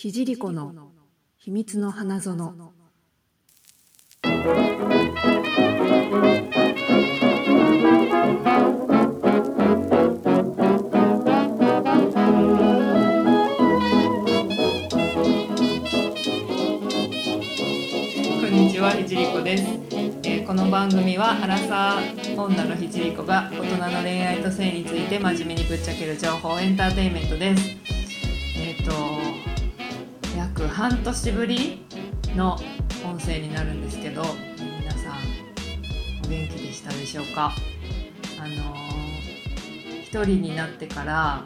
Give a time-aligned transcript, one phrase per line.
[0.00, 0.72] ひじりこの
[1.36, 2.38] 秘密の花園。
[2.38, 2.54] こん
[18.54, 27.89] にちはひじりこです、えーこの番組はアラサー女のひじりこが大人の恋愛と性について真面目にぶっちゃける情報エンターテインメントです、
[30.80, 31.84] 半年ぶり
[32.34, 32.56] の
[33.04, 34.22] 音声になるんですけど
[34.80, 35.12] 皆さん
[36.24, 37.52] お元気でしたでしょうか？
[38.42, 41.44] あのー一人になってから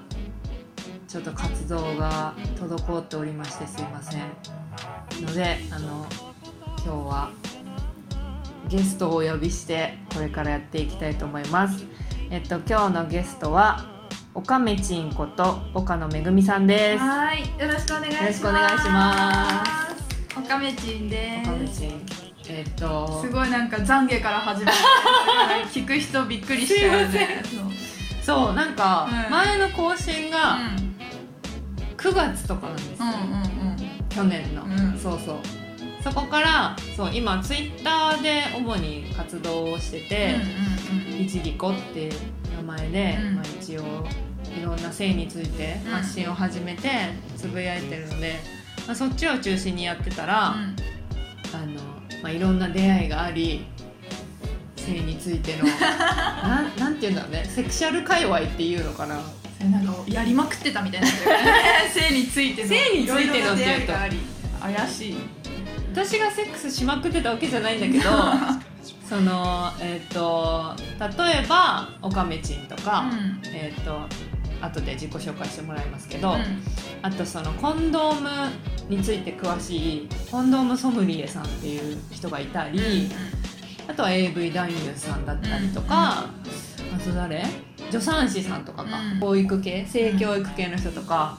[1.08, 4.20] ちょっと活動が滞っておりましてすいません。
[5.20, 6.06] のであの
[6.84, 7.30] 今日は
[8.68, 11.84] ゲストをお呼びしてこれからやっていきたいと思います。
[12.30, 13.84] えっと今日のゲストは
[14.36, 18.20] 岡めちんこと岡野めぐみさんですはい、よろしくお願いします。
[18.20, 20.38] よろしくお願いします。
[20.38, 22.04] おかめちんで岡めちん
[22.48, 23.28] えっとす。
[23.28, 24.76] すごいなんか懺悔から始まる。
[25.72, 27.42] 聞く人びっくりしちゃうね。
[28.22, 30.96] そうなんかうん前の更新がうん
[31.96, 35.36] 9月とかなんですよ、うん去年の、うんそうそう
[36.02, 40.36] そこからそう今ツイッターで主に活動をしてて、
[41.18, 43.34] いじりこっていう名前で、うん。
[43.36, 44.06] まあ、一応
[44.58, 46.88] いろんな性について発信を始めて
[47.36, 48.34] つぶやいてるので、
[48.86, 51.80] まあ、そっちを中心にやってたら、あの
[52.22, 53.66] まあ、いろんな出会いがあり
[54.76, 55.64] 性についての
[56.42, 59.20] なんなんていうんだろうねセクシャル界隈っていうのかな。
[59.70, 61.06] なんかやりまくってたみたいな。
[61.90, 63.92] 性についての性についてのっていうと。
[64.60, 65.16] 怪しい。
[65.94, 68.10] 私がセックスしまくってたわけじゃないんだけど
[69.08, 73.40] そのえっ、と例えばオカメチンとか、うん。
[73.54, 74.00] えっ、と
[74.60, 76.38] 後で自己紹介してもらいますけど、うん。
[77.02, 78.30] あとそのコンドーム
[78.88, 83.08] について詳しいコンドームソムリエさんっていう人がいたり、
[83.86, 87.44] あとは AV 男優さんだったりとか、あと誰？
[87.90, 89.20] 助産師さんとかか、うん。
[89.20, 89.86] 教育系？
[89.86, 91.38] 性教育系の人とか、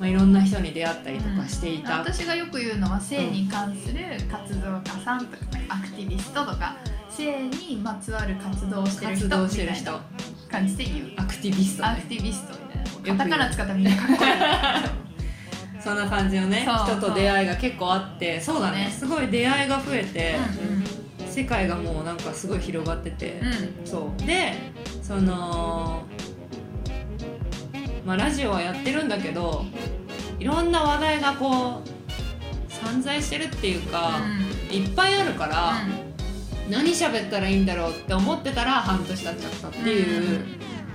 [0.00, 6.76] まあ、いろんな人に出会ったりとかしていた、私がよく言うのは性に関する活動家さんとかアクティビストとか
[7.16, 10.00] 性にまつわる活動をしてる人みたいな
[10.50, 11.12] 感じで言う。
[11.16, 12.90] アクティビストアねクティビストみたいな。
[12.90, 13.18] く言う。
[13.18, 13.96] カタカナ使ったらみんな。
[13.96, 15.82] かっこいい。
[15.82, 16.66] そんな感じのね。
[16.66, 18.40] 人と出会いが結構あって。
[18.40, 18.60] そう。
[18.60, 18.88] だね。
[18.90, 20.36] そうすごい出会いが増えて、
[21.26, 23.86] う世界がもうなんかすごい広がってて、んうん。
[23.86, 24.26] そう。
[24.26, 24.54] で
[25.02, 26.04] その
[28.04, 29.64] まあラジオはやってるんだけど
[30.38, 34.20] いろんな話題がこう散在してるっていうか、
[34.70, 35.74] いっぱいあるから、
[36.72, 40.44] 何喋ったらいいんだろうって思ってたら半年経っちゃったっていう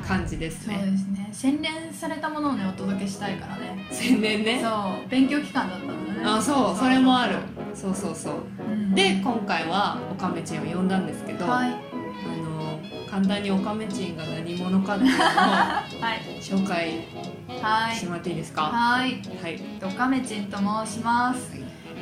[0.08, 1.30] 感じですそうね、ですね。
[1.34, 3.86] 洗練されたものをねお届けしたいからね。
[3.92, 4.60] 宣伝ね。
[4.62, 4.70] そ
[5.06, 5.10] う。
[5.10, 6.22] 勉強期間だったんだね。
[6.26, 6.76] あそう。
[6.78, 7.36] それもある。
[7.76, 8.34] そうそうそう。
[8.60, 8.96] うん。
[8.96, 11.70] で今回はオカメチンを呼んだんですけど、はい。
[11.70, 11.74] あ
[12.38, 12.80] の
[13.12, 15.84] 簡単にオカメチンが何者かっていうのを は
[16.16, 16.42] い。
[16.42, 17.06] 紹介
[17.62, 17.96] はい。
[17.96, 18.62] してもらっていいですか？
[18.64, 19.22] はい。
[19.44, 19.58] はい。
[19.80, 21.52] とかめちんと申します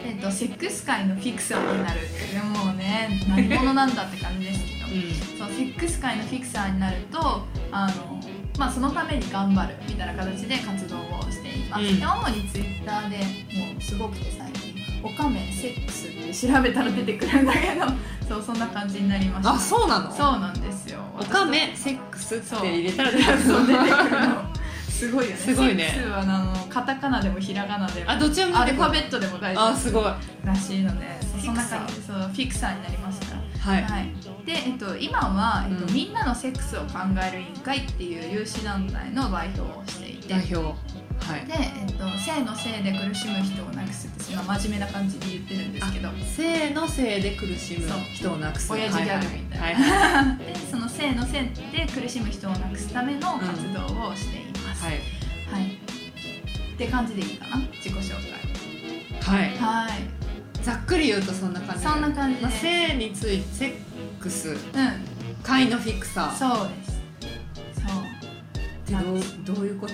[0.05, 4.75] えっとセックス界のフィクサーになるっていうもうね何者なんだって感じですけど。
[4.85, 4.89] う
[5.37, 8.21] そうセックス界のフィクサーになるとあの、
[8.57, 11.99] まあ、そのために頑張るみたいな形で活動をしています、うん。
[11.99, 17.85] で主にツイッターでもうすごくて最近「おかめセックス」って調べたら出てくるんだけど。
[18.27, 19.51] そうそんな感じになりました。
[19.51, 20.11] んあそうなの？
[20.11, 20.99] そうなんですよ。
[21.19, 23.55] オカメセックスってそう入れたら出てくるの
[24.95, 25.37] すごいよね。
[25.37, 25.89] すごいね。
[25.89, 30.03] セックスはあのカタカナでもひらがなでもあどっちもアルファベットでも書いてああすごい。
[30.45, 31.79] らしいのでそうそんなフィクサー。
[31.79, 33.35] 感じでそうフィクサーになりました
[33.73, 34.13] い、はい、
[34.45, 35.93] で、えっと、今は、えっとうん。
[35.93, 40.29] みんなのセックスを考える委員会っていう有志団体の代表をしていて。
[40.29, 40.55] 代表。
[41.17, 41.45] はい。
[41.47, 46.09] で、えっと、性のせいで苦しむ人をなくすってその真面目な感じで言ってるんですけど。
[46.23, 48.71] 性のせいで苦しむ人をなくす。
[48.71, 49.65] 親父ギャグみたいな。
[49.65, 50.37] はいはいはい。
[50.45, 51.41] でその性のせい
[51.71, 54.44] で苦しむ人をなくすための活動をしてい
[54.75, 54.93] ます、はい。
[54.93, 55.71] はい。
[56.73, 57.57] って感じでいいかな？
[57.73, 58.19] 自己紹は
[59.45, 59.49] い。
[59.49, 59.91] 介はい。
[60.61, 62.41] ざっくり言うとそんな感じそんな感じで。
[62.41, 63.73] まあ、性についてセッ
[64.19, 64.49] クス。
[64.49, 64.57] うん。
[65.43, 66.33] 界のフィクサー。
[66.33, 67.01] そうです。
[67.75, 68.03] そう。
[68.03, 69.93] ってどうどういうこと？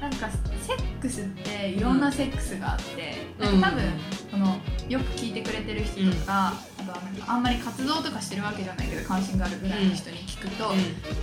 [0.00, 0.28] なんか
[0.62, 3.72] セックスっていろんなセックスがあって、うんなん。
[3.72, 3.84] か多分
[4.32, 4.58] この
[4.88, 10.72] よく聞いてくれてる人とか、あとはなんかあんまり活動とかしてるわけじゃないけど関心があるぐらいの人に聞くと、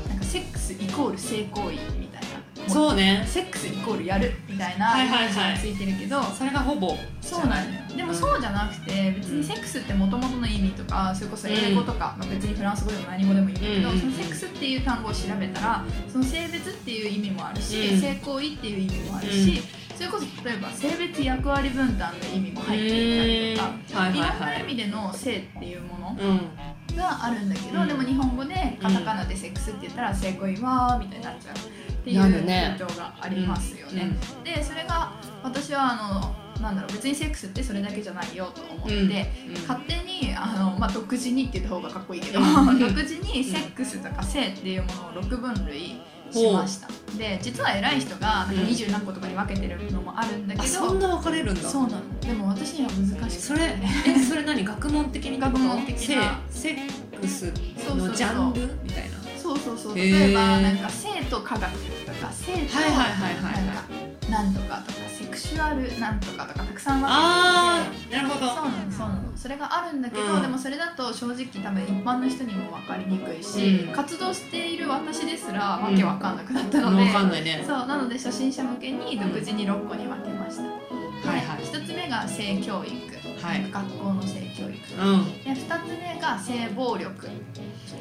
[0.07, 2.27] なんかセックスイコール性行為みたいな
[2.67, 3.23] そうね。
[3.27, 5.31] セックスイコールやるみたいなはいイメはいはい。
[5.31, 6.95] ージがついてるけど、それがほぼ。
[7.21, 7.97] そうなんだよ。
[7.97, 17.99] でもそうじゃなくて別にセックスってもともとの意味とかそれこそ英語とか、まあ、別にフランス語でも何語でもいいんだけど、うんそのセックスっていう単語を調べたらその性別っていう意味もあるし、うん。
[17.99, 19.61] 性行為っていう意味もあるし、
[19.95, 26.95] それこそ例えば性別役割分担の意味も入っていたりとか、はいろんなはい意味での性っていうものうん。
[26.97, 27.87] があるんだけど、うん。
[27.87, 31.55] でも日本語でカタカナでセックスって言ったら性行為はみたいになっちゃう
[32.09, 34.11] っていうがありますよね。
[34.43, 35.13] でそれが
[35.43, 39.01] 私はあのなんだろう別にセックスってそれだけじゃないよと思って、うん。
[39.01, 39.61] うん。
[39.67, 42.45] 勝手にあの、まあ、独自にって言った方がかっこいいけど、うん。
[42.79, 46.01] 独自にセックスとか性っていうものを6分類
[46.31, 46.87] しました。
[47.17, 48.59] で実は偉い人がなんかうん。
[48.67, 51.69] 20何個とかに分けてるのもあるんだけあど、そんな分かれるんだ。
[51.69, 52.19] そうなの。
[52.19, 53.29] でも私には難しくて。
[53.29, 54.63] それえそれ何？
[54.65, 55.39] 学問的に？
[55.39, 56.39] 学問的な。
[56.49, 57.53] 性セックスそう
[57.87, 58.07] そうそう。
[58.09, 59.18] のジャンルみたいな
[59.49, 59.95] そうそうそう。
[59.95, 61.71] 例えばなんか性と科学
[62.05, 62.75] とか性と
[64.29, 68.47] なんとかとかセクシュアルなんとかとかたくさん分あけてなるほど。
[68.47, 69.21] そうなのそうなの。
[69.35, 70.41] それがあるんだけど、うん。
[70.41, 73.93] でもそれだと正直多分一般の人にも分かりにくいし、うん。
[73.93, 77.63] 活動している私ですらわけわかんなくなったので、分かんないね。
[77.65, 80.69] そうなので初心者向けに独自に6個に分けました、は
[81.37, 81.63] いはい。
[81.63, 82.93] 1つ目が性教育、
[83.49, 83.71] はい。
[83.71, 84.73] 学校の性教育。
[85.01, 85.43] うん。
[85.43, 87.27] で2つ目が性暴力。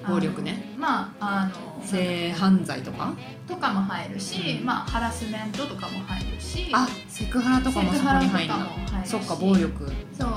[0.06, 0.75] 暴力ね。
[0.77, 3.15] まああの性犯罪とか？
[3.47, 4.67] とかも入るし、うん。
[4.67, 6.71] まあハラスメントとかも入るし。
[6.73, 9.11] あセクハラとかもそこに入るんだセクハラとかも入るし。
[9.11, 9.93] そっか暴力。
[10.12, 10.29] そう、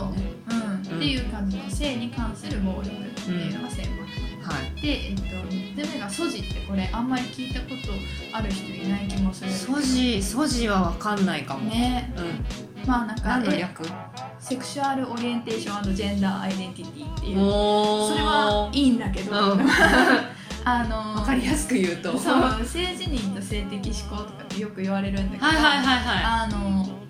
[0.50, 0.98] うん。
[0.98, 4.82] っていう感じの性に関する暴力っていうのが性暴力、はい。
[4.82, 5.22] で、えっと、
[5.54, 9.74] 3つ目がソジってこれあんまり聞いたことある人いない気もするんだけど。
[9.74, 11.70] ソジソジは分かんないかも。
[11.70, 12.14] ね。
[12.16, 13.84] うんまあなんかえ何の略？
[14.40, 17.36] Sexual orientation gender identityっていう。
[17.36, 19.62] それはいいんだけど、うん。
[20.64, 22.18] あの分かりやすく言うと。
[22.18, 27.02] そう性自認と性的指向とかってよく言われるんだけど、はいはいはいはあの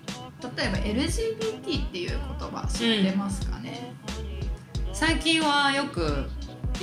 [0.56, 6.28] 例えば LGBT っていう言葉知ってますかね、い最近はよく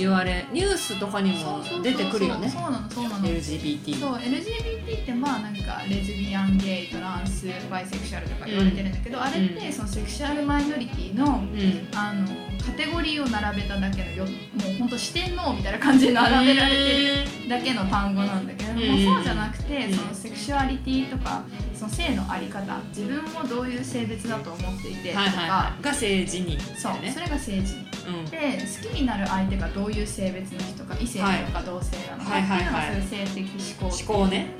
[0.00, 2.48] 言われニュースとかにも出てくるよね。
[2.48, 3.28] そうなのそうなの。
[3.28, 11.88] LGBT そう LGBT ってまあなんかレズビアンゲイトランスバイセクシュアルとか言われてるんだけど、あれってそのセクシュアルマイノリティのうん。
[11.94, 12.26] あの
[12.60, 19.16] カテゴリーを並べただけのよもうほんと四天王みたいな感じで並べられてるだけの単語なんだけれども、うん。
[19.16, 19.92] そうじゃなくて、うん。
[19.92, 21.42] そのセクシュアリティとか
[21.74, 25.48] その性のあり方自分をどういう性別だと思っていてとか、はいはい。
[25.48, 28.24] はいが性自認そう、それが性自認うん。
[28.26, 32.64] で好きになる相手がどういう性別の人か異性なのか同性なのかっていうのはいはい。
[32.64, 34.54] はいがそういう性的思考思考ね。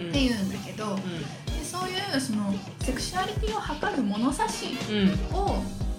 [0.00, 0.08] うん。
[0.10, 4.78] っていうんだけど、うでそういうそのセクシュアリティを測る物差し
[5.32, 5.56] を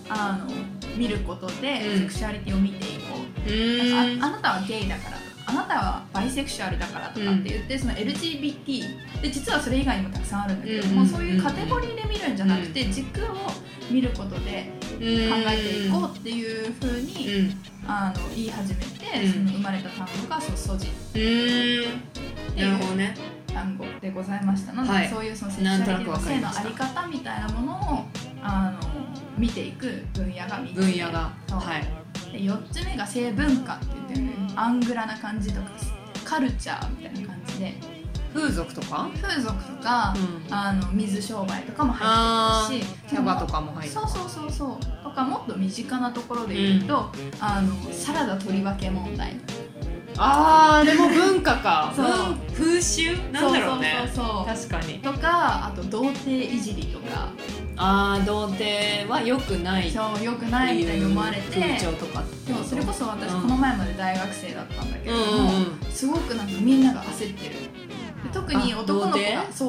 [0.07, 0.51] あの
[0.97, 1.99] 見ることで、うん。
[1.99, 3.49] セクシュアリティを見ていこう。
[3.49, 4.23] うーん。
[4.23, 5.18] ああなたはゲイだから
[5.49, 13.27] あなたはバイセクシュアルだからとかって言って、その LGBT で実はそれ以外にもたくさんあるんだけども、うんそういうカテゴリーで見るんじゃなくて、軸を
[13.89, 17.63] 見ることで考えていこうっていうふうに、うん。
[17.87, 19.33] あの言い始めて、うん。
[19.33, 21.87] その生まれた単語がそう SOGI っていう
[23.51, 25.09] 単語でございましたので、はい。
[25.09, 28.05] そういうそのセクシュアリティの性のあり方みたいなものを
[28.43, 28.79] あの
[29.37, 31.33] 見ていく分野が3つ分野が。
[31.49, 32.09] はい。
[32.31, 35.69] で4つ目が性文化って言ってるアングラな感じとか
[36.25, 37.73] カルチャーみたいな感じで。
[38.31, 39.09] 風俗とか？
[39.19, 40.53] 風俗とか、うん。
[40.53, 43.05] あの水商売とかもあ入ってくるし。
[43.09, 45.03] キャバとかも入るそうそうそうそう。
[45.03, 49.35] とかもっと身近なところで言うと、あのサラダ取り分け問題
[50.21, 51.93] あーでも文化か。
[51.95, 52.05] そう。
[52.05, 53.15] 文風習？
[53.31, 53.93] なんだろうね。
[54.13, 54.99] そうそうそう確かに。
[54.99, 57.29] とかあと童貞いじりとか。
[57.77, 59.89] ああ童貞は良くない。
[59.89, 61.61] そうよくないみたいに思われて。
[61.61, 63.41] 風潮とかってでもそれこそ私うん。
[63.43, 67.55] この前まで大学生だったんだけれども、うんうんすごくなんかみんなが焦ってる。
[67.55, 69.68] で特にあ男の子がそ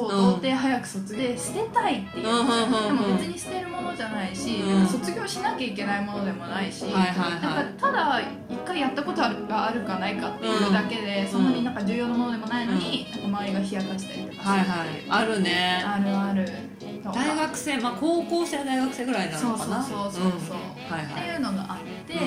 [0.61, 2.97] 早く卒で捨てたいっていう、うんうんうんうん。
[2.97, 4.87] でも別に捨てるものじゃないし、うん。
[4.87, 14.87] 卒業しなきゃいけないものでもないし、なんかただ一回やったことあるがあるかないかっていうだけで、そんなになんか重要なものでもないのに、なんか周りが冷やかしたりとかはいはい。
[15.09, 15.83] あるね。
[15.85, 16.47] あるある
[17.03, 19.83] 大学生まあ高校生大学生ぐらいなのかな。
[19.83, 20.31] そうそうそうそうっ
[20.75, 22.19] てはいいうのがあって、うん。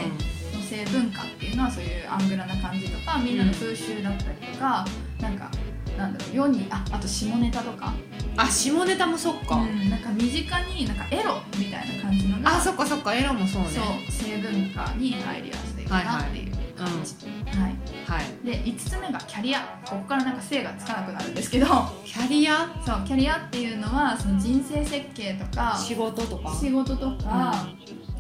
[0.53, 4.85] その性文化っていうのはそういうアングラな感じとかみんなの風習だったりとか、
[5.21, 5.51] なんか
[5.97, 7.93] なんだろう世にああと下ネタとか、
[8.37, 13.15] あ下ネタもそっか、うん、なんか身近になんかエロみたいな感じのがあそっかそっか。
[13.15, 13.69] エロもそうね。
[13.69, 17.27] そう性文化に入りやすいかなっていう感じ、
[17.59, 18.47] はいはい。
[18.47, 19.61] で5つ目がキャリア。
[19.85, 21.67] ここからなんか性がつかなくなるんですけど。
[22.05, 22.69] キャリア？
[22.85, 26.53] そうキャリアっていうのはその人生設計とか仕事とか。
[26.55, 27.67] 仕事とか、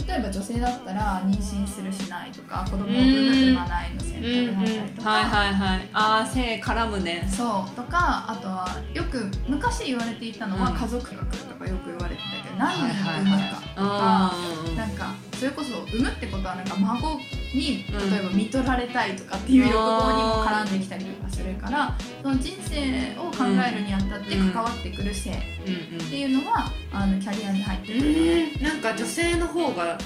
[0.07, 5.89] 例えば女性だったら妊娠するしないとか子供を産む産まないの選うんうん択だったりとか、はいはいはい。
[5.93, 7.29] ああ性絡むね。
[7.31, 7.71] そう。
[7.75, 10.77] とかあとはよく昔言われていたのはうん。
[10.77, 13.21] 家族学とかよく言われてたけど何人はいはい。
[13.23, 17.21] 産むかとか、あーなんかそれこそ産むってことはなんか孫
[17.55, 18.11] にうん。
[18.11, 25.35] 例えば見取られたいとかっていう欲望にも絡んできたりとかするからその人生を考えるにあたって関わってくる性っ
[25.67, 26.07] うんうん。
[26.09, 28.01] ていうのはあのキャリアに入ってる。
[28.01, 29.99] うんなんか女性の方が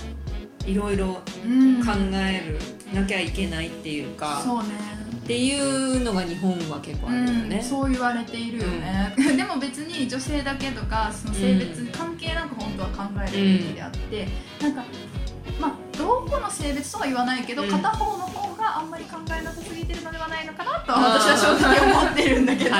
[0.66, 1.86] いろいろうん。
[1.86, 2.58] 考える
[2.92, 4.98] なきゃいけないっていうか、そうね。
[5.18, 7.56] っていうのが日本は結構あるよね。
[7.56, 7.62] うん、。
[7.62, 14.26] そう言われているよね、 でも別に女性だけとかその性別に関係なく本当は考えるべきであって、
[14.60, 14.84] なんか
[15.60, 17.70] まあどこの性別とは言わないけど、うん。
[17.70, 22.76] 片方の方があんまり考えなさすぎてるのではないのかなとは私は正直思ってるんだけど。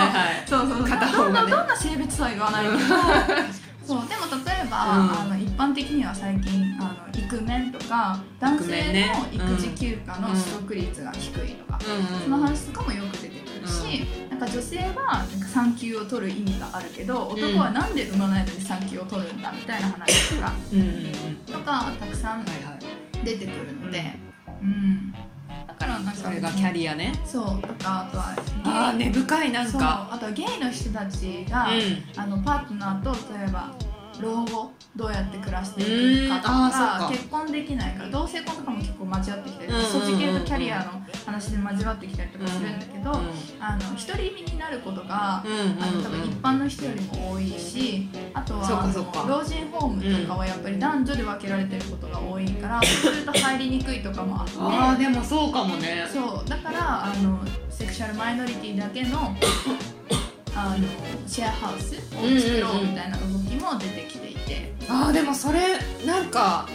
[0.46, 2.78] そうそう片方どんなどんな性別とは言わないけど
[3.86, 5.10] そうでも例えば、うん。
[5.10, 14.06] あの一般的には最近あのイクメンとか男性の育児休暇の取得率が低いとか、うんその話とかもよく出てくるし、
[14.38, 22.44] なんか女性はなんか産休を取る意味があるけど男はなんで産まないのに産休を取るんだみたいな話とかうんとかたくさん。
[23.24, 24.14] 出てくるので、
[24.62, 25.12] うん、
[25.66, 27.12] だからなんかそれがキャリアね。
[27.24, 30.08] そうとかあとはああ根深いなんそうか。
[30.10, 32.20] あとはゲイの人たちが、うん。
[32.20, 33.74] あのパートナーと例えば
[34.20, 37.08] 老後どうやって暮らしていくかとか。
[37.10, 40.06] 結婚できないから同性婚とかも結構交わってきたりとか、うんうんうんうん。
[40.06, 40.84] そっち系とキャリアの
[41.26, 43.18] 話で交わってきたりとかするんだけど、うん
[43.60, 48.68] あの独り身になることが、うんうんあの多分一般の人よりも多いしあとは
[49.28, 54.52] 老人ホームとかはやっぱり男女で分けられてることが多いから、そうすると入りにくいとかもあって。
[54.58, 56.06] ああでもそうかもね。
[56.12, 59.34] そうだからあのセクシャルマイノリティだけの
[60.54, 60.78] あの
[61.26, 61.98] シェアハウスを
[62.40, 66.68] 作ろうみたいな動きも出てきていて、ああでもそれなんか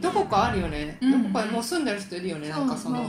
[0.00, 0.98] どこかあるよね。
[1.00, 1.22] うん。
[1.22, 2.48] どこかにもう住んでる人いるよね。
[2.48, 3.02] なんかその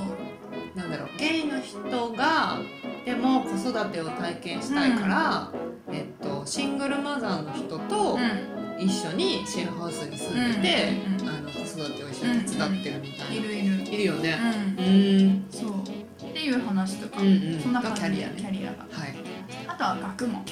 [0.75, 1.10] なんだろう。
[1.17, 2.60] ゲイの人が
[3.06, 5.51] でも子育てを体験したいから、
[5.91, 8.58] えっとシングルマザーの人とうん。
[8.79, 11.36] 一緒にシェアハウスに住んでて、うんうんうん。
[11.36, 14.38] あの子育てを一緒に手伝ってるみたいな、いるいる、いるよね。
[14.77, 14.86] うん。
[14.86, 14.89] う
[15.29, 15.46] ん。
[15.50, 15.82] そう。
[15.82, 17.60] っていう話とか、うんうん。
[17.60, 18.01] そんな感じ。
[18.01, 18.34] でキャリアね。
[18.38, 18.86] キャリアが。
[18.91, 19.15] はい。
[19.67, 20.46] あとは学問。
[20.46, 20.51] フ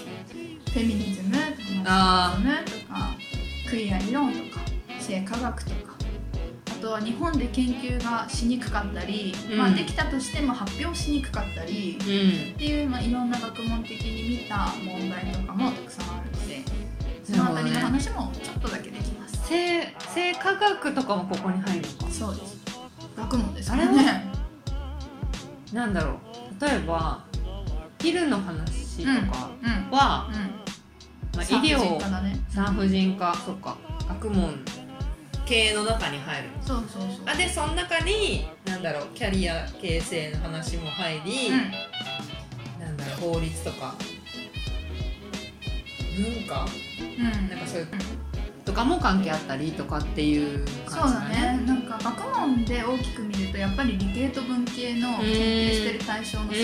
[0.79, 1.45] ェミニズムとか
[1.85, 3.15] あマスとか
[3.69, 4.59] クイア理論とか
[4.99, 5.94] 性科学とか。
[5.94, 5.94] あ
[6.75, 9.57] とは日本で研究がしにくかったり、うん。
[9.57, 12.53] まあ、できたとしても発表しにくかったりうん。
[12.53, 16.63] っていう、まあ、いろんな学問的に見た問題とかもたくさんあるので
[17.23, 22.11] そのあたりの話もちょっとだけできます、性性科学とかもここに入るのか。
[22.11, 22.57] そうです。
[23.17, 24.31] 学問ですかあれらね
[25.73, 26.63] なんだろう。
[26.63, 27.23] 例えば
[27.97, 29.69] ピルの話とかうん。
[29.69, 29.91] うん。
[29.91, 30.29] は、
[31.35, 32.39] まあ、医産婦人療科だね。
[32.49, 33.77] 産婦人科そっか
[34.07, 34.53] 学問
[35.45, 37.09] 系の中に入るそうそうそう。
[37.25, 41.51] あでその中になんだろうキャリア形成の話も入り、
[42.79, 43.95] なんだろう法律とか。
[46.17, 46.65] 文化？
[47.19, 47.87] うん、うんなんかそういう
[48.63, 51.63] とかも関係あったりとかっていうそう感じだね。
[51.65, 56.57] なんか学問で大きく見るとやっぱり理系と文系の研究してる対象の差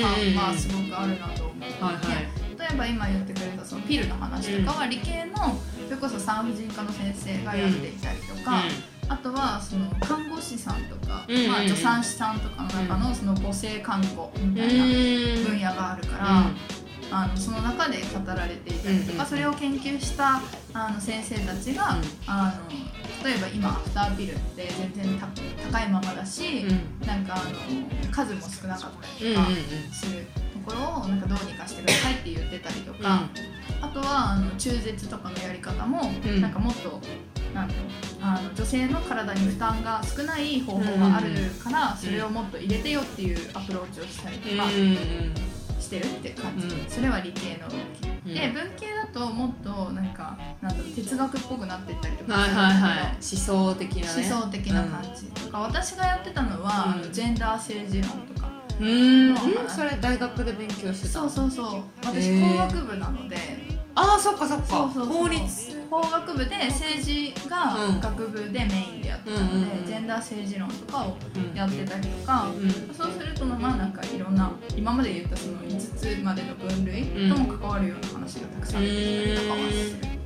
[0.50, 2.60] がすごくあるなと思う、はいはい。
[2.60, 5.71] 例えば今言ってくれたそのピルの話とかは理系のそれ
[6.02, 8.64] こそ産婦人科の先生がやっていたりとか、
[9.08, 11.52] あとはその看護師さんとか、うんうんうん。
[11.52, 14.92] まあ、助産師さんとかの中のその母性看護みうんたいなうん。
[15.44, 16.46] 分野があるから、
[17.14, 20.42] あのその中で語られていたりとか、うんそれを研究した
[20.74, 22.02] あの先生たちが、うん。
[22.26, 22.70] あの
[23.24, 25.28] 例えば今アフターピルって全然た
[25.72, 27.08] 高いままだし、うん。
[27.08, 30.26] なんかあの数も少なかったりうんうんとかする
[30.66, 33.24] ところをなんかどうにかしてくださいって言ってたりとか、
[33.82, 36.42] あとはあの中絶とかのやり方も、うん。
[36.42, 37.00] なんかもっと
[37.54, 37.86] なんだろう
[38.22, 41.30] あの女性の体に負担が少ない方法がある
[41.64, 44.64] から、それをもっと入れてよっていうアプローチをしたりとか。
[45.82, 48.34] してるって感じ、うんそれは理系の動き、うん。
[48.34, 53.02] で文系だともっとなんかなんだろう哲学っぽくなってったりとかはいはいはい。
[53.14, 54.30] 思想的なね。
[54.30, 55.26] 思想的な感じ。
[55.26, 57.12] とか、私がやってたのは、うん。
[57.12, 58.31] ジェンダー政治論とか
[58.82, 59.70] うん。
[59.70, 61.14] それ大学で勉強してた。
[61.14, 61.82] そうそうそう。
[62.04, 63.38] 私工学部なので。
[63.94, 64.88] ああそっかそっか。
[64.88, 65.82] 法律。
[65.90, 68.00] 工学部で政治がうん。
[68.00, 71.58] 学部でメインでやってたので、うんジェンダー政治論とかをうん。
[71.58, 72.72] やってたりとか、うん。
[72.96, 80.21] そうするとまあなんかいろんな今まで言ったその5つまでの分類とも関わるような話がたくさん出てきたりとかはする、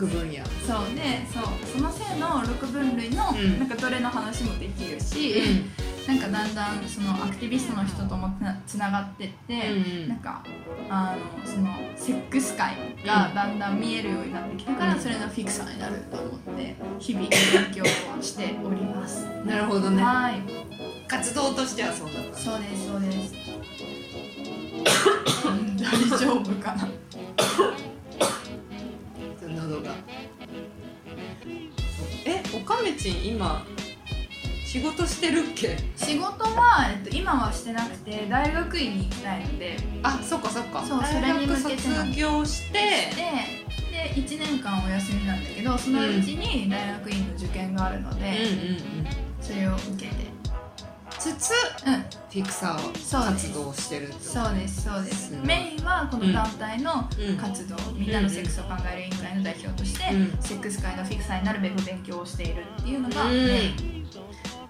[0.00, 0.42] 6分野。
[0.66, 1.26] そうね。
[1.30, 1.44] そう。
[1.66, 5.42] その性の6分類の、なんかどれの話もできるし、
[6.08, 10.42] なんかだんだんそのアクティビストの人ともつなつながってって、うんなんか
[10.88, 11.14] あ
[11.44, 15.00] のそのセックス界がだんだん見えるようになってきたから、うん。
[15.00, 17.38] それのフィクサーになると思って日々勉
[17.74, 19.26] 強をしております。
[19.44, 20.02] なるほどね。
[20.02, 20.40] はい。
[21.06, 22.38] 活動としてはそうだった。
[22.38, 23.34] そうですそうです。
[25.76, 26.88] 大丈夫かな。
[29.70, 29.94] 喉が
[32.44, 32.58] そ
[32.98, 33.64] ちん今
[34.66, 35.76] 仕事してるっけ？
[35.96, 39.76] 仕事は、えっと、今はしてなくて大学院に行きたいので。
[40.02, 40.84] あそっかそっか。
[40.84, 42.78] そうそれに向けて卒業して。
[42.78, 43.60] で
[43.90, 49.06] で1年間お休みなんだけどそのうちに大学院の受験があるので、うんうんうん。
[49.40, 50.29] それを受けて
[51.20, 51.50] つつ
[51.86, 52.04] うん。
[52.30, 53.48] ピクサーそうです。
[53.48, 55.32] 活動をしてるってそうですそうです。
[55.44, 57.36] メインはこの団体のうん。
[57.36, 60.38] 活動、みんなのセックスを考える委員会の代表として、うん。
[60.40, 63.30] セックス界のフィクサーになるべく勉強をしているっていうのがうん。
[63.32, 64.04] メイン、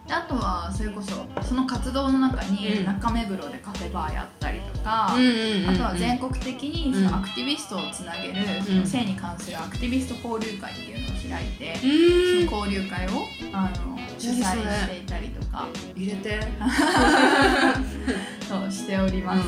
[0.07, 2.85] であとはそれこそその活動の中にうん。
[2.85, 5.16] 中目黒でカフェバーやったりとか、あ
[5.76, 11.75] とは全国的にそのアクティビストをつなげる、その性に関するアクティビスト交流会っていうのを開いて、
[12.45, 13.11] 交流会を
[13.53, 15.69] あの主催していたりとか。
[15.95, 16.41] 入れて。
[18.49, 19.47] そうしております、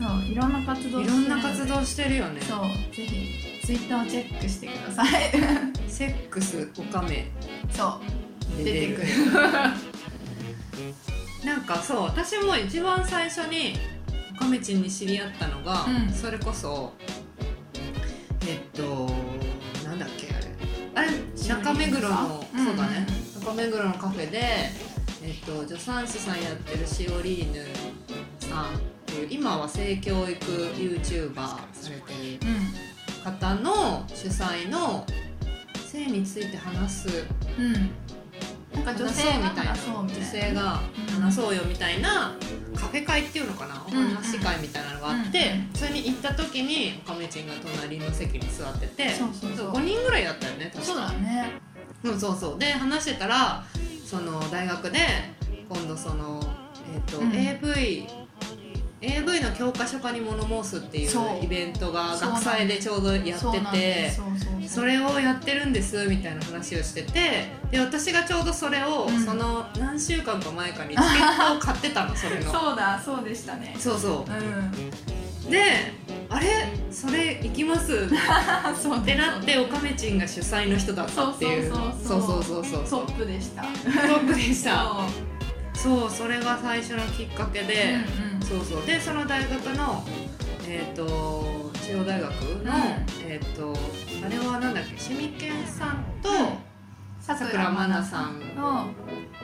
[0.00, 2.40] そういろんな活動いろんな活動してるよね。
[2.40, 2.60] そう
[2.94, 5.08] ぜひツイッターをチェックしてください。
[5.86, 7.30] セックスおかめ。
[7.70, 8.00] そ
[8.58, 8.64] う。
[8.64, 9.08] で出てくる。
[11.46, 13.74] なんかそう私も一番最初に
[14.36, 16.12] おかめちんに知り合ったのが、うん。
[16.12, 16.92] それこそ
[18.48, 19.08] えっと
[21.36, 22.66] 中目黒の、うん。
[22.66, 23.06] そうだね。
[23.40, 24.40] 中目黒のカフェで
[25.22, 27.64] えっと助産師さんやってるシオリーヌ
[28.38, 31.58] さんっていう今は性教育 YouTuber さ
[31.90, 35.04] れてるう方の主催の
[35.86, 37.64] 性について話すん。
[37.64, 37.90] うん
[38.84, 39.74] なんか女性みたいな。
[39.74, 40.80] 女性が
[41.12, 42.34] 話そうよみたいな
[42.74, 43.82] カフェ会っていうのかな？
[43.86, 49.72] お話会みたいなのがあって、うんそれに行った時におかめちんが隣の席に座っててそうそうそう。
[49.72, 50.84] 5人ぐらいだったよね確か。
[50.84, 51.52] そうだね。
[52.04, 52.58] うんそうそう。
[52.58, 53.64] で話してたら
[54.04, 54.98] その大学で
[55.68, 56.40] 今度その、
[56.94, 57.32] えっとうん。
[57.34, 58.06] AV
[59.02, 61.10] AV の教科書化に物申すっていう
[61.42, 64.74] イベントが学祭でちょうどやっててす。
[64.74, 69.24] それをやってるんですみたいな話をしててで私がちょうどそれを、うん。
[69.24, 72.52] その何週間か前かにチケットを買ってたの それの。
[72.52, 73.74] そうだそうでしたね。
[73.78, 74.30] そうそう。
[74.30, 75.48] ん。
[75.48, 75.94] うで
[76.28, 76.68] あれ？
[76.92, 77.92] それ行きます？
[77.92, 77.96] っ
[78.80, 81.72] そうてなっておかめちんが主催の人だったっていう。
[81.72, 82.44] そうそそうう。
[82.44, 83.62] そうそうトップでした。
[83.62, 84.94] トップでした。
[85.74, 88.86] そ そうそれが最初のきっかけうで、うんうんそうそう。
[88.86, 90.04] でその大学の
[90.68, 92.66] えっ、と中央大学の、ん。
[93.26, 93.74] えっ、と
[94.24, 94.98] あれはなんだっけ？
[94.98, 96.28] シミケンさんと
[97.20, 98.86] ささくらまなさんの。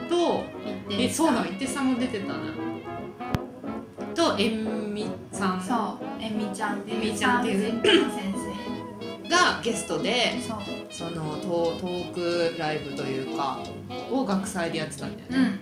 [0.09, 0.43] と
[0.89, 2.53] 一えそうだ一手さんも出てたな。
[4.15, 5.61] とえんみさん。
[5.61, 5.77] そう。
[6.19, 7.71] えみちゃんっていうえみちゃんっていう。
[7.81, 7.83] 先
[9.29, 10.55] がゲストで生
[10.89, 13.59] そのトトークライブというか
[14.09, 15.59] を学祭でやってたんだよね、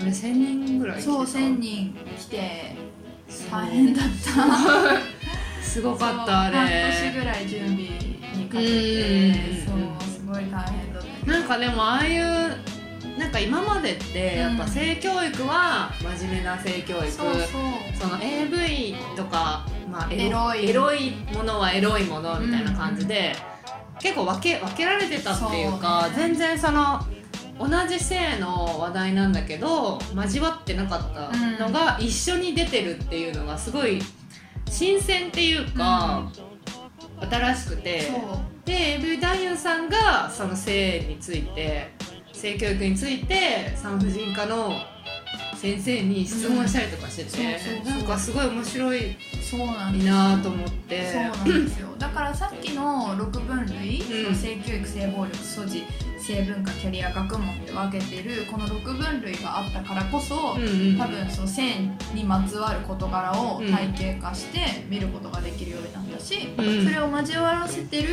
[0.00, 2.76] あれ1000人ぐらいそう1000人来て
[3.50, 5.62] 大変だった。
[5.62, 9.38] すごかったあそう半れ年ぐらい準備にかけうんて
[9.70, 9.78] うん。
[9.80, 11.30] うんそうすごい大変だった。
[11.30, 12.22] なんかでもああいう
[13.18, 17.42] なんか今までってやっぱ性教育は真面目な性教育、そうそう。
[17.98, 20.70] その AV とか、まあ、エエロい。
[20.70, 23.34] エロいものはエロいものみたいな感じで、
[24.00, 26.14] 結構分け分けられてたっていうかね。
[26.14, 27.02] 全然その
[27.58, 34.00] 同じ性の話題なんだけど交わってなかったのが一緒に出てるっていうのがすごい
[34.68, 36.30] 新鮮っていうか、
[37.20, 38.10] 新しくて。
[38.66, 41.92] で AV 男優さんがその性について
[42.32, 44.72] 性教育について産婦人科の
[45.56, 47.58] 先生に質問したりとかしてて、うん。
[47.58, 47.84] そうそう。
[47.84, 51.12] そうなんかすごい面白いそうなんですなと思って。
[51.12, 51.88] そうなんですよ。
[51.98, 54.24] だからさっきの6分類、うん。
[54.24, 55.84] その性教育性暴力素地
[56.18, 60.98] 性文化キャリア学問で分けてるこの6分類があったからこそ、うんうんうん。
[60.98, 61.62] 多分その性
[62.14, 66.84] にまつわる事柄を体系化して見ることができるようになったし、うん。
[66.84, 68.08] それを交わらせてる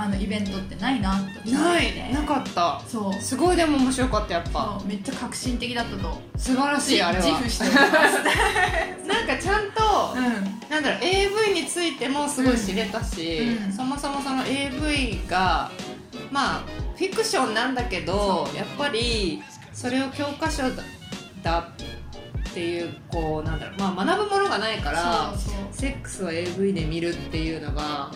[0.00, 2.14] あのイベントってないなって思なってい。
[2.14, 2.80] なかった。
[2.86, 3.14] そう。
[3.14, 4.78] すごいでも面白かったやっぱ。
[4.78, 4.88] そう。
[4.88, 6.20] めっちゃ革新的だったと。
[6.36, 7.24] 素晴らしいあれは。
[7.24, 7.88] 自負しております。
[9.08, 13.72] なんかちゃんと、うなんだろう AV についてもすごい知れたし、うん。
[13.72, 15.72] そもそもその AV が
[16.30, 16.62] まあ
[16.96, 20.82] フィクションなんだけどやっぱりそれを教科書だ
[21.42, 21.72] だ
[22.50, 25.54] っていうこうなんだろう、まあ、学ぶものがないかんらそうそう。
[25.72, 28.12] セックスを AV で見るっていうのが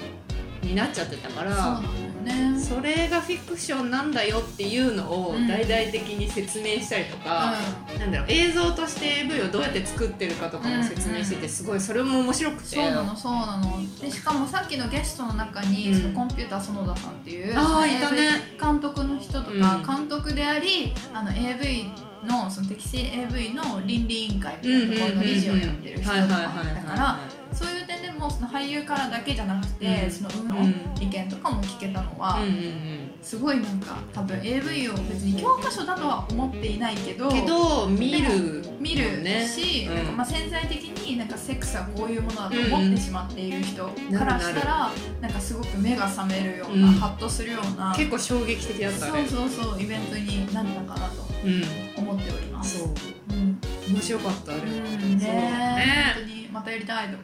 [0.62, 1.81] になっちゃってたから
[2.22, 2.59] ね。
[2.59, 5.48] それがフィクションなんだよっていうのをうん。
[5.48, 7.55] 大々的に説明したりとか、
[7.98, 12.77] なんだろう映像として AV をどうやって作ってるかとかも説明しててすごいそれも面白くて。
[12.77, 13.79] そうなのそうなの。
[14.01, 18.57] でしかもさっきのゲストの中に、うんそのコンピューター園田さんっていうあいたね。
[18.61, 19.87] 監督の人とか、うん。
[19.87, 21.90] 監督でありあの AV
[22.27, 27.18] のその適正 AV の倫理委員会みたいなところの理事をやってる人とかだから
[27.53, 27.87] そういう
[28.23, 30.11] ももその俳優からだけじゃなくて、うん。
[30.11, 31.03] その運のうん。
[31.03, 32.83] 意見とかも聞けたのは、うんうん
[33.23, 39.95] すごいなんか多分 AV を別に教科書だとは思っていないけどうんけど見る見るねし、うん。
[39.95, 46.95] なんかまあ潜在的になんかセックスはこういうものだと思ってしまっている人からしたら、なんかすごく目が覚めるような、うん。
[46.95, 49.25] ハッとするような結構衝撃的だったね。
[49.29, 51.63] そうそうそうイベントになったかなとうん
[51.97, 52.81] 思っております。
[52.81, 52.89] そう。
[53.31, 53.59] うん。
[53.89, 55.19] 面白かったあれ、うん。
[55.19, 56.15] ね。
[56.17, 56.23] そう。
[56.23, 57.17] 本当にまたやりたいと。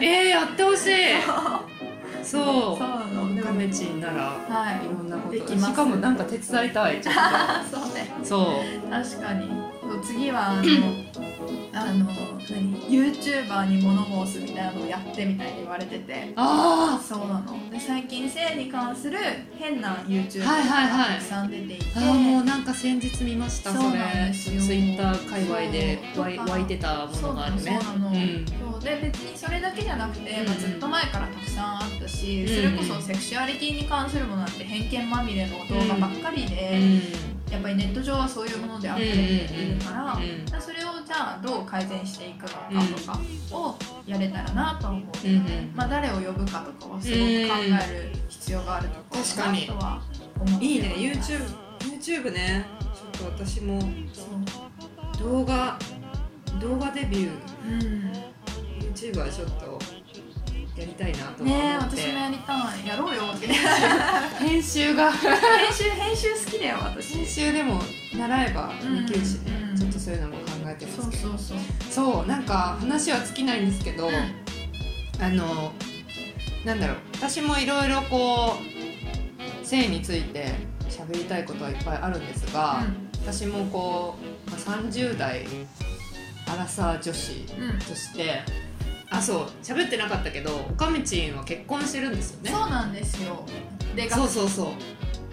[0.00, 0.90] えー、やってほしい。
[2.22, 2.44] そう。
[2.44, 2.78] そう。
[2.78, 3.34] なの。
[3.34, 5.72] でもガメチンならはいいろんなことできます。
[5.72, 7.14] しかもなんか手伝いたいちょっ
[7.70, 8.10] そうね。
[8.20, 8.90] とそう。
[8.90, 10.62] 確かにそう次はあの
[11.72, 12.04] あの
[12.48, 16.32] 何？YouTuber に物申すみたいなのをやってみたいに言われてて。
[16.36, 17.70] あそうなの。
[17.70, 19.18] で最近性に関する
[19.58, 21.08] 変な YouTuber はいはいはい。
[21.08, 24.32] がたくさん出ていて、ーあーもうなんか先日見ましたそれ。
[24.32, 27.80] ツイッター界隈で湧い湧いてたものがあるね。
[27.82, 28.46] そうなのそうん。
[28.72, 28.80] そう。
[28.80, 36.80] で別にそれだけじゃなくて、まあ、うんずっと前からたくさんあったし、うんそれこそセクシュアリティに関するものなんて偏見まみれの動画ばっかりで、
[37.50, 42.60] やっぱりネット上はそういうもので溢れているから,、うんそれをじゃあどう改善していくのか
[42.96, 45.72] とかをやれたらなとは思う、うんうん。
[45.74, 47.54] まあ、誰を呼ぶかとかはすごく考
[47.88, 50.02] える必要があるところだなとは
[50.38, 50.94] 思っていいね。
[50.96, 51.44] YouTube
[51.80, 52.66] YouTube ね。
[53.14, 53.80] ちょっと私も
[55.18, 55.78] 動画
[56.60, 57.30] 動画デビュー。
[57.66, 58.12] うん。
[58.80, 59.79] YouTube はちょっと
[60.80, 62.86] やりたいなと思って、私もやりたい。
[62.86, 63.48] やろうよって。
[64.42, 65.12] 編集が。
[65.12, 65.30] 編
[65.72, 67.14] 集編集好きだよ私。
[67.16, 67.82] 編集でも
[68.16, 68.72] 習えば
[69.06, 71.28] できるしね、うんちょっとそういうのも考えてますけど。
[71.28, 71.58] そうそうそう。
[71.90, 74.08] そうなんか話は尽きないんですけど、
[75.20, 75.72] あの
[76.64, 76.96] なんだろう。
[77.14, 78.56] 私もいろいろこ
[79.62, 80.54] う性について
[80.88, 82.84] 喋りたいことはいっぱいあるんですが、
[83.22, 84.16] 私もこ
[84.46, 85.46] う、まあ、30代
[86.48, 87.78] アラサー女子うん、うん。
[87.78, 88.42] として
[89.10, 92.50] あそう喋ってなかったけどおかみちんは結婚してるんですよね。
[92.50, 93.44] そうなんですよ。
[93.96, 94.72] でそう学そうそ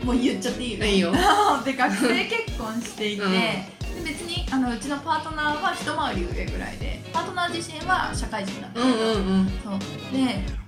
[0.01, 0.05] う。
[0.05, 0.85] もう言っちゃっていいの？
[0.85, 1.11] いいよ。
[1.63, 3.31] で学生結婚していて、うん。
[3.31, 3.76] で
[4.07, 9.49] 別にあのうちのパートナーは一回り上ぐらいでパートナー自身は社会人だったうんうんうん。
[9.63, 9.79] そう。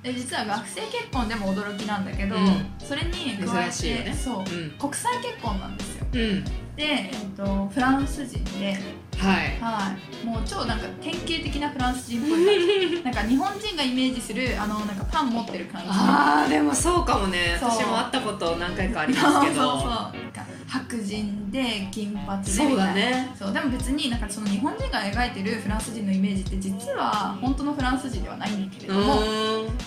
[0.03, 2.65] でで実は学生結婚でも驚きなんだけど、うん。
[2.79, 4.71] それに加えてそう、うん。
[4.77, 6.05] 国際結婚なんですよ。
[6.11, 6.43] うん。
[6.75, 8.77] で、えっと、フランス人で、
[9.17, 9.57] はい。
[9.61, 17.57] はい、もう超なんか典型的なフランス人っぽい なんか日本人がイメージするあのなんかパン持ってる感じあーでもそうかもね。
[17.61, 19.71] 私も会ったこと何回かありますけど。
[19.71, 20.29] そうそうそう
[20.69, 22.93] 白人で金髪でそうみたいな。
[22.93, 23.35] だね。
[23.37, 29.15] そうでも別になんかその日本人が描いてるフランス人のイメージって実は本当のフランス人ではないんだけれうども、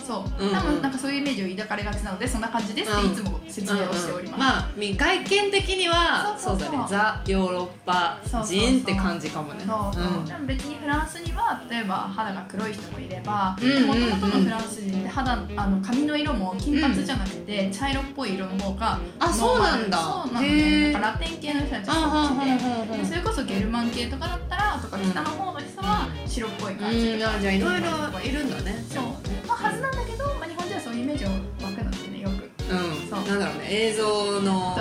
[0.07, 0.55] そう、うんうん。
[0.55, 6.69] 多分なんかそういうイメージを抱かれがちなのでそんな感じですっていつも説明をしております、まあみ外見的にはそうそうそう。
[6.69, 6.87] そうだね。
[6.89, 9.65] ザ・ヨーロッパそうそうそう人って感じかもね。
[9.67, 10.21] そうそう、う。
[10.23, 10.25] ん。
[10.25, 13.87] でも別にフランスには例えば肌が黒い人もいればうんうんうん。
[13.87, 27.89] もともとのフランス人って肌あの髪の色も金髪じゃなくて茶色っぽい色の方があそうなんだそうなのへラテン系の人たちはそっちでそれこそゲルマン系とかだったらとか北の方の人は白っぽい感じうんじゃあじゃあいろいろ
[28.21, 29.05] いるんだねそう
[29.47, 31.35] まあはずなんだけど、まあ、日本人はそういうイメージを湧
[31.73, 34.77] くのでねよくうんそうなんだろうね映像の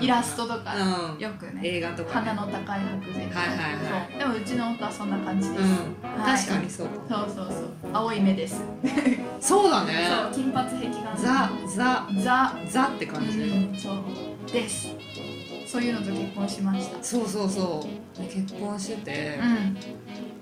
[0.00, 0.74] イラストとか
[1.18, 5.62] よくね映画とか鼻の高い白人とかはいはいはいでもうちの夫はそんな感じです、
[6.24, 8.62] 確かにそうそうそうそう青い目です
[9.40, 14.88] そうだね金髪壁眼ザ・ザ・ザザって感じそうです
[15.68, 17.04] そういうのと結婚しました。
[17.04, 18.18] そうそうそう。
[18.18, 19.38] で結婚してて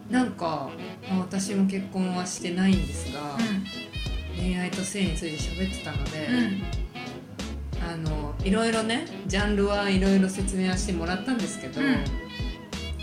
[0.09, 0.13] うん。
[0.13, 0.71] なんか、
[1.09, 3.37] まあ私も結婚はしてないんですが、
[4.39, 6.63] 恋愛と性について喋ってたので、うん。
[7.89, 12.05] あのいろいろねジャンルはいろいろ説明はしてもらったんですけど、うん。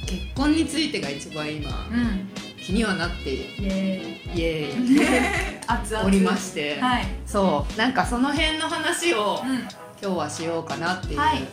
[0.05, 1.97] 結婚についてが一番今うん。
[1.97, 2.29] うん
[2.63, 4.97] 気にはなってイイエエーイ。
[4.97, 5.59] ーイ。
[5.67, 6.05] 熱々。
[6.05, 7.05] おりまして、はい。
[7.25, 7.77] そう。
[7.77, 9.67] なんかその辺の話をうん。
[10.03, 11.47] 今日はしようかなっていうはい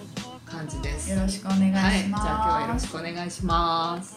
[0.61, 1.11] 感じです。
[1.11, 4.14] よろしくお願いします、はい、じゃあ今日はよろしくお願いします。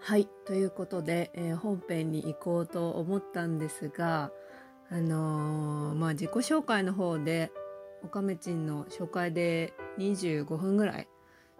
[0.00, 4.32] はいということで、えー本編に行こうと思ったんですが
[4.90, 7.52] あのーまあ自己紹介の方で
[8.02, 11.08] おかめちんの紹介で25分ぐらい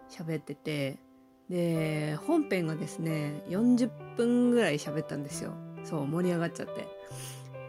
[0.09, 0.97] 喋ってて
[1.47, 6.87] で本編がですね40分ぐらい喋ったんですよそう盛り上がっちゃって。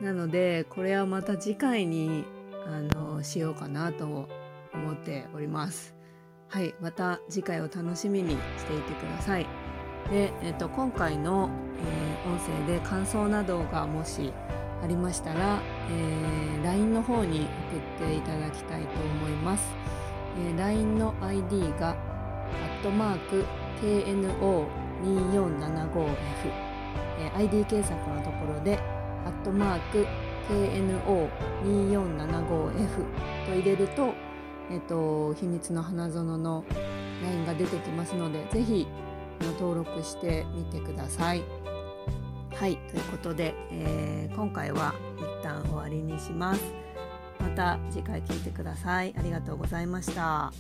[0.00, 2.24] なのでこれはまた次回に
[2.66, 4.26] あのしようかなと思
[4.92, 5.94] っております。
[6.48, 9.46] はいまた次回を楽しみにしていてください。
[10.10, 14.32] で、えっと今回の、えー音声で感想などがもし
[14.80, 17.48] ありましたら、えー LINE の方に
[17.98, 19.64] 送っていただきたいと思います、
[20.38, 21.96] えー LINE の ID が
[22.82, 23.44] トマーク
[23.80, 26.71] KNO2475F、
[27.18, 28.78] えー ID 検索のところで
[29.24, 30.06] アットマーク
[30.48, 33.04] KNO2475F
[33.46, 34.14] と入れると,、
[34.70, 36.64] えっと秘密の花園の
[37.22, 38.86] LINE が出てきますのでぜひ
[39.40, 41.42] あの登録してみてください。
[42.54, 46.62] はいということで、えー今回は一旦終わりにします。
[47.38, 49.14] また次回聞いてください。
[49.18, 50.52] ありがとうございました。